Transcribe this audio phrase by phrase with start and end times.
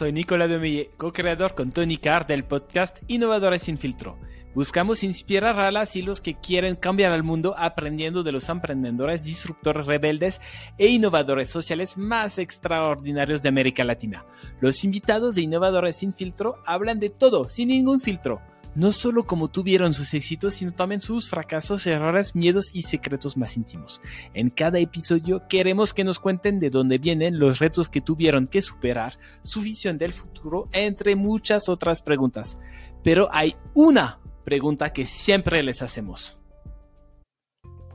[0.00, 4.18] Soy Nicolas Demille, co-creador con Tony Carr del podcast Innovadores sin filtro.
[4.54, 9.24] Buscamos inspirar a las y los que quieren cambiar el mundo aprendiendo de los emprendedores,
[9.24, 10.40] disruptores rebeldes
[10.78, 14.24] e innovadores sociales más extraordinarios de América Latina.
[14.62, 18.40] Los invitados de Innovadores sin filtro hablan de todo, sin ningún filtro
[18.74, 23.56] no solo como tuvieron sus éxitos, sino también sus fracasos, errores, miedos y secretos más
[23.56, 24.00] íntimos.
[24.34, 28.62] En cada episodio queremos que nos cuenten de dónde vienen los retos que tuvieron que
[28.62, 32.58] superar, su visión del futuro, entre muchas otras preguntas.
[33.02, 36.38] Pero hay una pregunta que siempre les hacemos.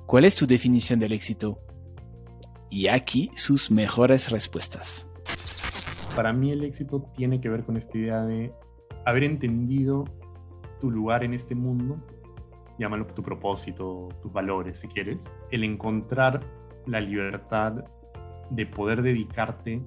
[0.05, 1.59] ¿Cuál es tu definición del éxito?
[2.69, 5.07] Y aquí sus mejores respuestas.
[6.15, 8.53] Para mí el éxito tiene que ver con esta idea de
[9.05, 10.05] haber entendido
[10.85, 11.97] tu lugar en este mundo,
[12.77, 15.17] llámalo tu propósito, tus valores si quieres,
[15.49, 16.41] el encontrar
[16.85, 17.85] la libertad
[18.51, 19.81] de poder dedicarte,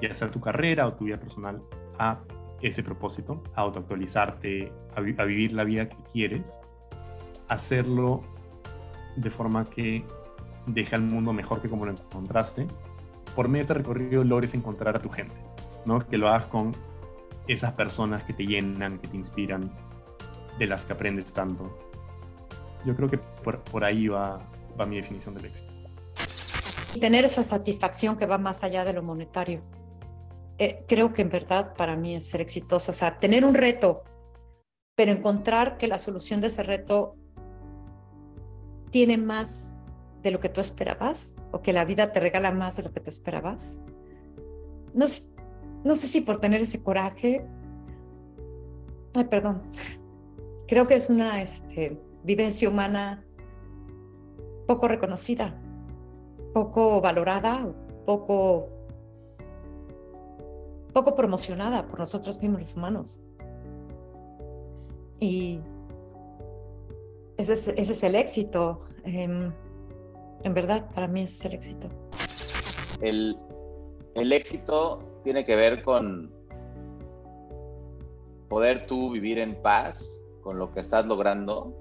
[0.00, 1.60] ya sea tu carrera o tu vida personal,
[1.98, 2.20] a
[2.62, 6.56] ese propósito, a autoactualizarte, a, vivir la vida que quieres,
[7.48, 8.22] hacerlo
[9.16, 10.04] de forma que
[10.66, 12.68] deje al mundo mejor que como lo encontraste.
[13.34, 15.34] Por medio de este recorrido logres encontrar a tu gente,
[15.84, 15.98] ¿no?
[15.98, 16.70] Que lo hagas con
[17.48, 19.72] esas personas que te llenan, que te inspiran,
[20.58, 21.78] de las que aprendes tanto.
[22.84, 24.40] Yo creo que por, ahí va,
[24.78, 25.72] va mi definición del éxito.
[27.00, 29.62] Tener esa satisfacción que va más allá de lo monetario.
[30.58, 32.90] Eh, creo que en verdad para mí es ser exitoso.
[32.90, 34.02] O sea, tener un reto,
[34.96, 37.14] pero encontrar que la solución de ese reto
[38.90, 39.76] tiene más
[40.22, 43.00] de lo que tú esperabas o que la vida te regala más de lo que
[43.00, 43.80] tú esperabas.
[44.94, 45.06] No,
[45.84, 47.46] no sé si por tener ese coraje.
[49.14, 49.62] Ay, perdón
[50.68, 53.24] creo que es una este, vivencia humana
[54.66, 55.58] poco reconocida,
[56.52, 57.72] poco valorada,
[58.04, 58.68] poco,
[60.92, 63.22] poco promocionada por nosotros mismos los humanos.
[65.18, 65.60] Y
[67.38, 68.84] ese es, el éxito.
[69.04, 69.52] Em,
[70.44, 71.88] en verdad, para mí es el éxito.
[73.00, 73.36] El
[74.14, 76.30] éxito tiene que ver con
[78.48, 81.74] poder tú vivir en paz con lo que estás logrando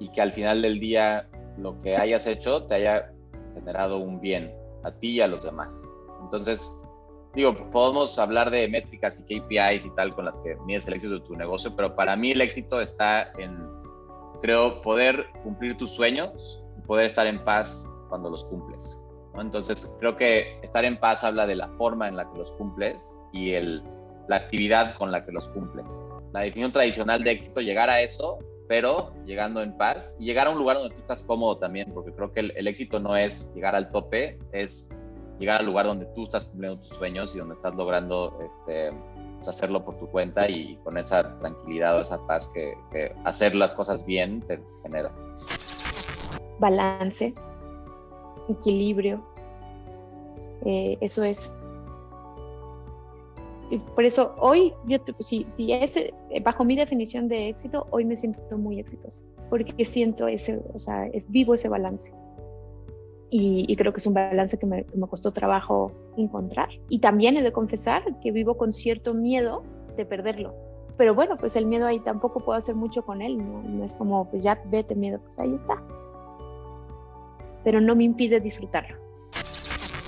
[0.00, 3.12] y que al final del día lo que hayas hecho te haya
[3.54, 4.52] generado un bien
[4.82, 5.88] a ti y a los demás.
[6.22, 6.76] Entonces,
[7.36, 11.14] digo, podemos hablar de métricas y KPIs y tal con las que mides el éxito
[11.14, 13.64] de tu negocio, pero para mí el éxito está en,
[14.42, 19.04] creo, poder cumplir tus sueños y poder estar en paz cuando los cumples.
[19.36, 23.20] Entonces, creo que estar en paz habla de la forma en la que los cumples
[23.32, 23.84] y el,
[24.26, 28.38] la actividad con la que los cumples la definición tradicional de éxito, llegar a eso,
[28.68, 32.12] pero llegando en paz y llegar a un lugar donde tú estás cómodo también, porque
[32.12, 34.90] creo que el, éxito no es llegar al tope, es
[35.40, 38.90] llegar al lugar donde tú estás cumpliendo tus sueños y donde estás logrando este,
[39.38, 43.74] pues, hacerlo por tu cuenta y con esa tranquilidad o esa paz que, hacer las
[43.74, 45.10] cosas bien te genera.
[46.60, 47.34] Balance,
[48.48, 49.20] equilibrio,
[50.64, 51.50] eh, eso es
[53.78, 55.94] por eso hoy, yo, si, si es
[56.42, 61.06] bajo mi definición de éxito, hoy me siento muy exitoso, porque siento ese, o sea,
[61.06, 62.12] es vivo ese balance.
[63.32, 66.68] Y, creo que es un balance que me, me, costó trabajo encontrar.
[66.88, 69.62] Y también he de confesar que vivo con cierto miedo
[69.96, 70.52] de perderlo.
[70.96, 73.94] Pero bueno, pues el miedo ahí tampoco puedo hacer mucho con él, no, no es
[73.94, 75.80] como, pues ya vete miedo, pues ahí está.
[77.62, 78.96] Pero no me impide disfrutarlo.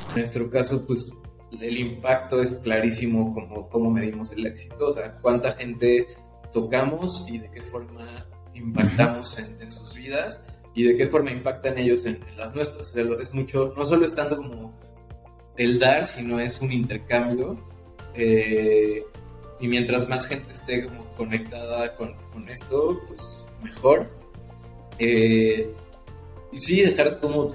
[0.08, 1.12] En nuestro caso, pues
[1.60, 6.06] el impacto es clarísimo como cómo medimos el éxito, o sea, cuánta gente
[6.52, 12.04] tocamos y de qué forma impactamos en, sus vidas y de qué forma impactan ellos
[12.06, 12.94] en, las nuestras.
[12.94, 14.72] es mucho, no solo es tanto como
[15.56, 17.58] el dar, sino es un intercambio.
[18.14, 19.02] Eh,
[19.60, 22.14] y mientras más gente esté como conectada con,
[22.48, 24.10] esto, pues mejor.
[24.98, 25.72] Eh,
[26.50, 27.54] y sí, dejar como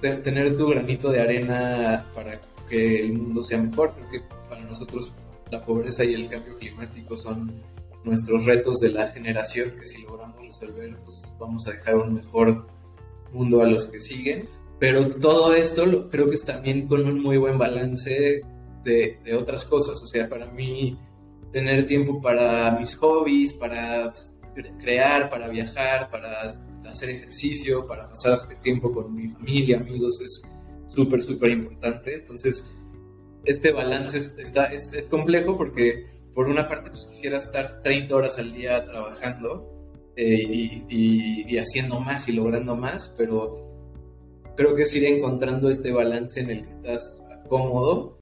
[0.00, 3.92] tener tu granito de arena para que el mundo sea mejor.
[3.94, 5.12] Creo que para nosotros
[5.50, 7.52] la pobreza y el cambio climático son
[8.04, 12.66] nuestros retos de la generación que si logramos resolver, pues vamos a dejar un mejor
[13.32, 14.48] mundo a los que siguen.
[14.78, 18.40] Pero todo esto creo que es también con un muy buen balance
[18.84, 20.00] de, de otras cosas.
[20.02, 20.96] O sea, para mí
[21.52, 24.12] tener tiempo para mis hobbies, para
[24.80, 26.56] crear, para viajar, para
[26.88, 30.42] hacer ejercicio, para pasar tiempo con mi familia, amigos, es
[30.90, 32.14] súper, súper importante.
[32.14, 32.70] Entonces,
[33.44, 38.38] este balance está, es, es, complejo porque por una parte pues quisiera estar 30 horas
[38.38, 39.70] al día trabajando
[40.16, 43.70] eh, y, y, haciendo más y logrando más, pero
[44.56, 48.18] creo que es ir encontrando este balance en el que estás cómodo.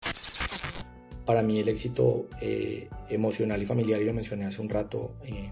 [1.24, 5.50] para mí el éxito eh, emocional y familiar, y lo mencioné hace un rato, eh,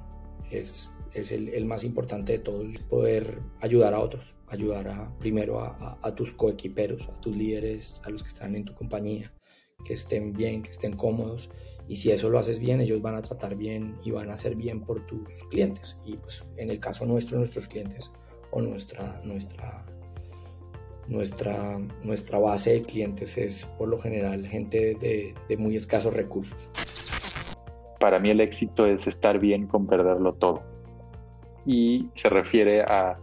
[0.51, 5.61] es, es el, el, más importante de todos, poder ayudar a otros, ayudar a, primero
[5.61, 9.33] a, a, tus coequiperos, a tus líderes, a los que están en tu compañía,
[9.85, 11.51] que estén bien, que estén cómodos.
[11.89, 14.57] Y si eso lo haces bien, ellos van a tratar bien y van a hacer
[14.57, 16.01] bien por tus clientes.
[16.05, 18.11] Y pues en el caso nuestro, nuestros clientes
[18.51, 19.85] o nuestra, nuestra
[21.09, 26.69] nuestra, nuestra base de clientes es por lo general gente de, de muy escasos recursos.
[28.01, 30.63] Para mí el éxito es estar bien con perderlo todo.
[31.65, 33.19] Y se refiere a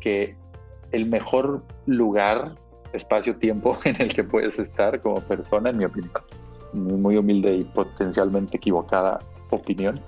[0.00, 0.36] que
[0.92, 2.56] el mejor lugar,
[2.92, 6.12] espacio-tiempo en el que puedes estar como persona, en mi opinión,
[6.72, 9.18] muy humilde y potencialmente equivocada
[9.50, 10.00] opinión,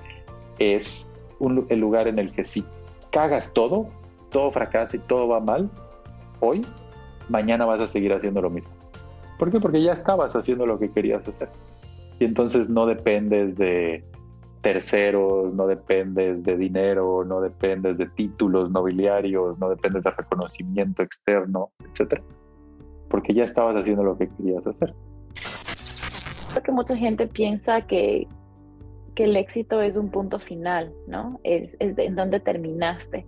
[0.59, 1.09] es
[1.39, 2.65] un, el lugar en el que si
[3.11, 3.89] cagas todo,
[4.31, 5.69] todo fracasa y todo va mal,
[6.41, 6.65] hoy
[7.29, 8.71] mañana vas a seguir haciendo lo mismo.
[9.39, 9.61] ¿Por qué?
[9.61, 11.49] Porque ya estabas haciendo lo que querías hacer.
[12.19, 14.05] Y entonces no dependes de
[14.63, 21.71] terceros, no dependes de dinero, no dependes de títulos nobiliarios, no dependes de reconocimiento externo,
[21.91, 22.23] etcétera.
[23.11, 24.95] Porque ya estabas haciendo lo que querías hacer.
[26.51, 28.27] Creo que mucha gente piensa que,
[29.15, 31.41] que el éxito es un punto final, ¿no?
[31.43, 33.27] Es, es en donde terminaste.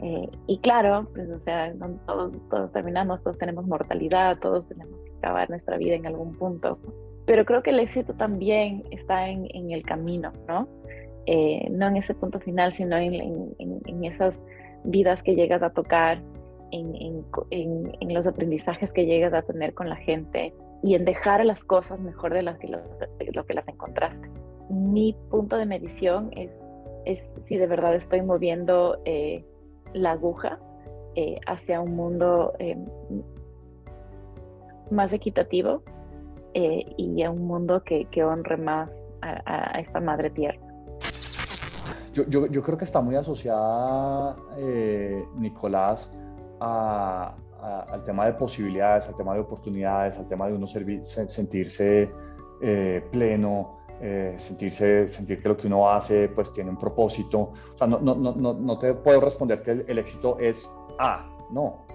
[0.00, 1.72] Eh, y claro, pues, o sea,
[2.06, 6.78] todos, todos terminamos, todos tenemos mortalidad, todos tenemos que acabar nuestra vida en algún punto.
[7.26, 10.68] Pero creo que el éxito también está en, en el camino, ¿no?
[11.26, 14.42] Eh, no en ese punto final, sino en, en, en, esas
[14.84, 16.20] vidas que llegas a tocar,
[17.50, 22.00] en, los aprendizajes que llegas a tener con la gente y en dejar las cosas
[22.00, 24.28] mejor de, las de lo que las encontraste.
[24.68, 26.50] Mi punto de medición es,
[27.04, 29.44] es si de verdad estoy moviendo eh,
[29.92, 30.58] la aguja
[31.16, 32.76] eh, hacia un mundo eh,
[34.90, 35.82] más equitativo
[36.54, 38.90] eh, y a un mundo que, que honre más
[39.22, 40.58] a, esta madre tierra.
[42.12, 44.36] Yo, yo, yo creo que está muy asociada,
[45.36, 46.10] Nicolás,
[46.60, 47.34] a,
[47.90, 52.10] al tema de posibilidades, al tema de oportunidades, al tema de uno sentirse
[53.10, 57.52] pleno, eh, sentirse, sentir que lo que uno hace pues tiene un propósito.
[57.74, 60.68] O sea, no, no, no, no te puedo responder que el, éxito es
[60.98, 61.86] A, no.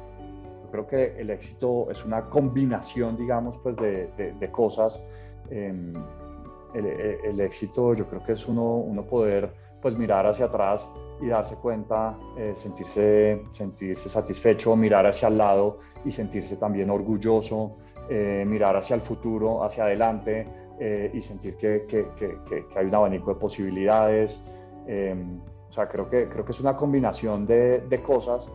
[0.71, 5.01] Creo que el éxito es una combinación, digamos, pues de, de, cosas.
[5.49, 5.93] Em,
[6.73, 9.51] el, el, éxito yo creo que es uno, uno poder
[9.81, 10.85] pues mirar hacia atrás
[11.21, 17.77] y darse cuenta, eh, sentirse, sentirse satisfecho, mirar hacia el lado y sentirse también orgulloso,
[18.09, 20.45] eh, mirar hacia el futuro, hacia adelante,
[20.79, 24.39] eh, y sentir que, que, que, hay un abanico de posibilidades.
[24.87, 25.39] Em,
[25.69, 28.47] o sea, creo que, creo que es una combinación de, de, cosas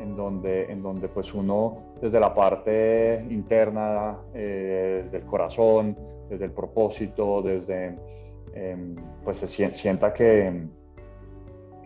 [0.00, 5.96] en donde, en donde pues uno desde la parte interna, eh, desde el corazón,
[6.28, 7.98] desde el propósito, desde,
[8.54, 10.66] em, pues se sienta que,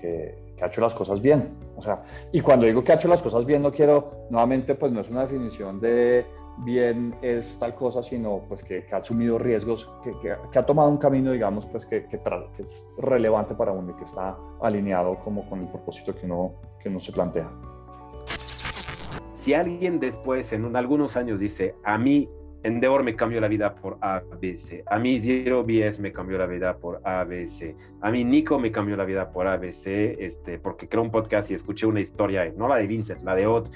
[0.01, 1.49] que, ha hecho las cosas bien.
[1.77, 4.93] O sea, y cuando digo que ha hecho las cosas bien, no quiero, nuevamente, pues
[4.93, 6.25] no es una definición de
[6.59, 10.99] bien es tal cosa, sino pues que, ha asumido riesgos, que, que, ha tomado un
[10.99, 12.21] camino, digamos, pues que, que,
[12.59, 16.89] es relevante para uno y que está alineado como con el propósito que uno, que
[16.89, 17.51] uno se plantea.
[19.43, 22.29] Si alguien después, en algunos años, dice, a mí
[22.63, 26.77] Endeavor me cambió la vida por ABC, a mí Zero BS me cambió la vida
[26.77, 31.11] por ABC, a mí Nico me cambió la vida por ABC, este, porque creo un
[31.11, 33.67] podcast y escuché una historia, no la de Vincent, la de Odd,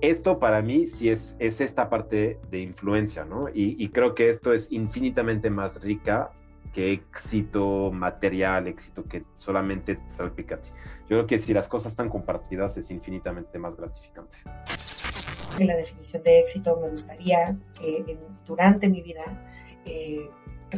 [0.00, 3.48] esto para mí sí es, es esta parte de influencia, ¿no?
[3.52, 6.30] Y, creo que esto es infinitamente más rica
[6.72, 10.70] que éxito material, éxito que solamente salpicati.
[10.70, 14.38] Yo creo que si las cosas están compartidas es infinitamente más gratificante.
[15.60, 19.46] En la definición de éxito me gustaría que durante mi vida
[19.84, 20.26] eh,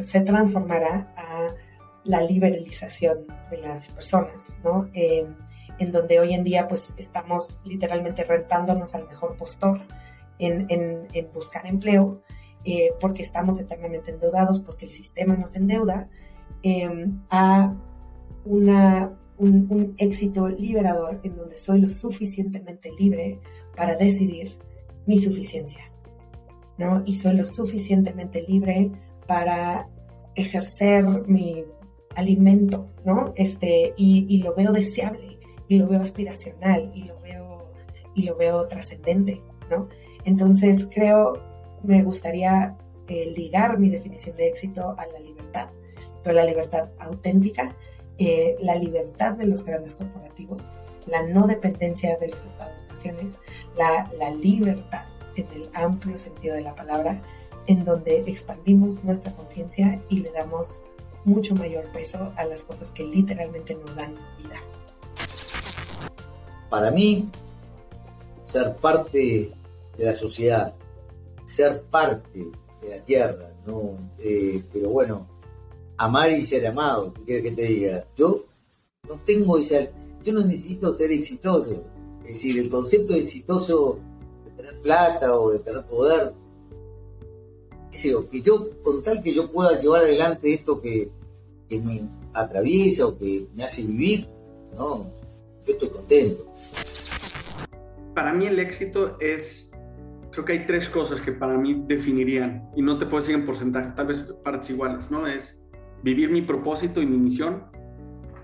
[0.03, 1.47] se transformara a
[2.03, 4.89] la liberalización de las personas, ¿no?
[4.93, 5.25] Eh,
[5.79, 9.83] en donde hoy en día pues estamos literalmente rentándonos al mejor postor
[10.41, 12.21] en, en, buscar empleo,
[12.65, 16.09] eh, porque estamos eternamente endeudados, porque el sistema nos endeuda,
[16.65, 17.73] em, a
[18.45, 23.39] una, un, un, éxito liberador en donde soy lo suficientemente libre
[23.77, 24.59] para decidir
[25.07, 25.91] mi suficiencia,
[26.79, 27.03] ¿no?
[27.07, 28.91] Y soy lo suficientemente libre
[29.27, 29.89] para
[30.35, 31.65] ejercer mi
[32.15, 33.33] alimento, ¿no?
[33.37, 37.73] Este, y, y lo veo deseable y lo veo aspiracional y lo veo,
[38.15, 39.41] y lo veo trascendente,
[39.71, 39.89] ¿no?
[40.25, 41.41] Entonces creo,
[41.83, 42.77] me gustaría
[43.09, 45.71] eh, ligar mi definición de éxito a la libertad,
[46.23, 47.75] pero la libertad auténtica,
[48.19, 50.69] eh, la libertad de los grandes corporativos,
[51.07, 53.39] la no dependencia de los estados-naciones,
[53.77, 55.05] la, la libertad
[55.37, 57.23] en el amplio sentido de la palabra
[57.67, 60.83] en donde expandimos nuestra conciencia y le damos
[61.25, 64.61] mucho mayor peso a las cosas que literalmente nos dan vida.
[66.69, 67.29] Para mí,
[68.41, 69.53] ser parte
[69.97, 70.75] de la sociedad,
[71.45, 73.99] ser parte de la tierra, ¿no?
[74.19, 75.27] Eh, pero bueno,
[75.97, 78.07] amar y ser amado, ¿qué quieres que te diga?
[78.17, 78.45] Yo
[79.09, 79.87] no tengo esa,
[80.23, 81.85] yo no necesito ser exitoso,
[82.25, 83.99] es decir, el concepto exitoso
[84.45, 86.33] de tener plata o de tener poder,
[87.91, 91.11] que yo, con tal que yo pueda llevar adelante esto que,
[91.69, 94.29] que me atraviesa o que me hace vivir,
[94.77, 95.07] no,
[95.67, 96.47] yo estoy contento.
[98.15, 99.73] Para mí el éxito es,
[100.31, 103.45] creo que hay tres cosas que para mí definirían, y no te puedo decir en
[103.45, 105.27] porcentaje, tal vez partes iguales, ¿no?
[105.27, 105.67] Es
[106.03, 107.65] vivir mi propósito y mi misión.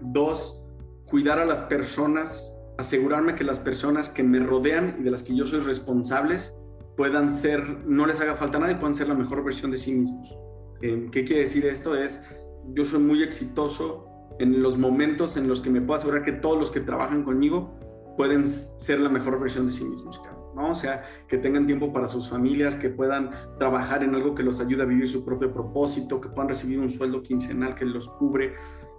[0.01, 0.65] Dos,
[1.11, 5.35] cuidar a las personas, asegurarme que las personas que me rodean y de las que
[5.35, 6.59] yo soy responsables
[6.97, 9.93] puedan ser, no les haga falta nada y puedan ser la mejor versión de sí
[9.93, 10.37] mismos.
[10.83, 11.97] Eh, ¿Qué quiere decir esto?
[11.97, 12.37] Es,
[12.75, 14.07] yo soy muy exitoso
[14.39, 17.75] en los momentos en los que me puedo asegurar que todos los que trabajan conmigo
[18.17, 20.21] pueden ser la mejor versión de sí mismos,
[20.55, 20.71] ¿no?
[20.71, 24.61] O sea, que tengan tiempo para sus familias, que puedan trabajar en algo que los
[24.61, 28.55] ayude a vivir su propio propósito, que puedan recibir un sueldo quincenal que los cubre,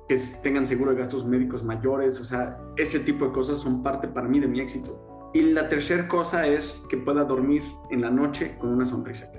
[0.10, 4.08] que tengan seguro de gastos médicos mayores, o sea, ese tipo de cosas son parte
[4.08, 5.30] para mí de mi éxito.
[5.36, 9.32] Y la tercera cosa es que pueda dormir en la noche con una sonrisa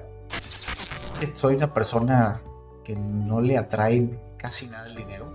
[1.34, 2.40] Soy una persona
[2.84, 5.26] que no le atrae casi nada el dinero.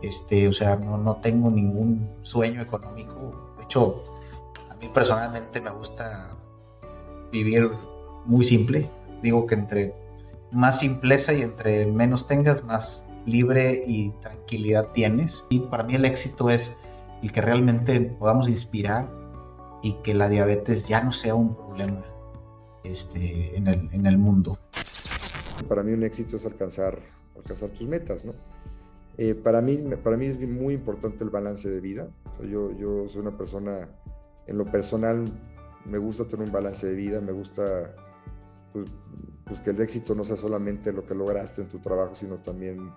[0.00, 3.54] Este, o sea, no, no tengo ningún sueño económico.
[3.58, 4.04] De hecho,
[4.70, 6.34] a mí personalmente me gusta
[7.30, 7.70] vivir
[8.24, 8.88] muy simple.
[9.22, 9.94] Digo que entre
[10.50, 15.46] más simpleza y entre menos tengas, más libre y tranquilidad tienes.
[15.50, 16.76] Y para mí el éxito es
[17.22, 19.10] el que realmente podamos inspirar
[19.82, 22.04] y que la diabetes ya no sea un problema
[22.84, 24.58] este, en, el, en el mundo.
[25.68, 26.98] Para mí un éxito es alcanzar,
[27.36, 28.32] alcanzar tus metas, ¿no?
[29.18, 32.08] Eh, para, mí, para mí es muy importante el balance de vida.
[32.40, 33.88] yo, yo soy una persona,
[34.46, 35.24] en lo personal,
[35.86, 37.94] me gusta tener un balance de vida, me gusta
[38.72, 38.90] pues,
[39.44, 42.90] pues, que el éxito no sea solamente lo que lograste en tu trabajo, sino también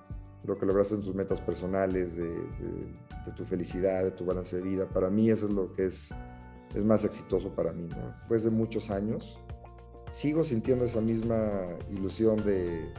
[0.44, 2.94] lo que lograste en tus metas personales, de, de,
[3.26, 4.88] de tu felicidad, de tu balance de vida.
[4.88, 6.14] Para mí eso es lo que es
[6.76, 7.88] es más exitoso para mí.
[8.18, 9.40] Después de muchos años,
[10.10, 11.40] sigo sintiendo esa misma
[11.90, 12.92] ilusión de,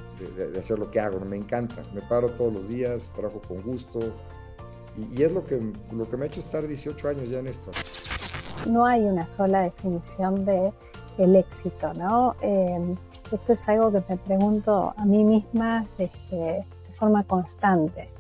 [0.58, 4.00] hacer lo que hago, me encanta, me paro todos los días, trabajo con gusto
[5.12, 7.70] y, es lo que, lo que me ha hecho estar 18 años ya en esto.
[8.68, 10.72] No hay una sola definición de
[11.18, 12.34] el éxito, ¿no?
[12.40, 12.96] Em,
[13.32, 16.64] esto es algo que me pregunto a mí misma este, de
[17.00, 18.10] forma constante.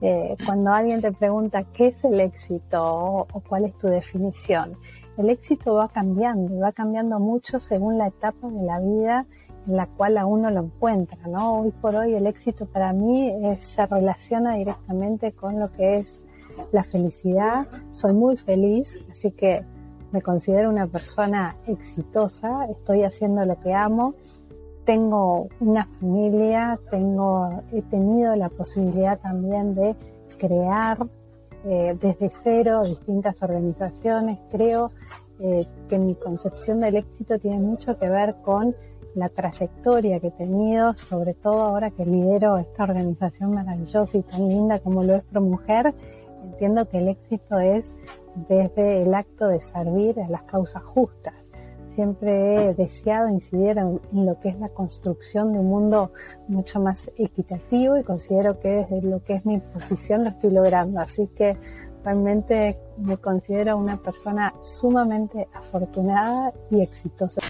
[0.00, 4.76] Eh, cuando alguien te pregunta qué es el éxito o, cuál es tu definición,
[5.16, 9.26] el éxito va cambiando va cambiando mucho según la etapa de la vida
[9.66, 11.60] en la cual a uno lo encuentra, ¿no?
[11.60, 16.24] Hoy por hoy el éxito para mí se relaciona directamente con lo que es
[16.70, 17.66] la felicidad.
[17.90, 19.64] Soy muy feliz, así que
[20.12, 24.14] me considero una persona exitosa, estoy haciendo lo que amo
[24.88, 29.94] tengo una familia, tengo, he tenido la posibilidad también de
[30.38, 31.06] crear
[31.66, 34.38] eh, desde cero distintas organizaciones.
[34.50, 34.90] Creo
[35.40, 38.74] eh, que mi concepción del éxito tiene mucho que ver con
[39.14, 44.48] la trayectoria que he tenido, sobre todo ahora que lidero esta organización maravillosa y tan
[44.48, 45.92] linda como lo es ProMujer.
[46.44, 47.98] Entiendo que el éxito es
[48.48, 51.37] desde el acto de servir a las causas justas
[51.98, 56.12] siempre he deseado incidir en, lo que es la construcción de un mundo
[56.46, 61.00] mucho más equitativo y considero que desde lo que es mi posición lo estoy logrando.
[61.00, 61.56] Así que
[62.04, 67.40] realmente me considero una persona sumamente afortunada y exitosa.